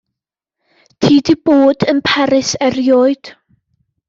Ti 1.03 1.13
'di 1.25 1.35
bod 1.49 1.85
yn 1.93 2.01
Paris 2.09 2.51
erioed? 2.69 3.33